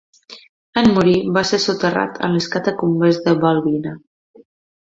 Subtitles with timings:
[0.81, 3.93] En morir, va ser soterrat a les catacumbes de Balbina.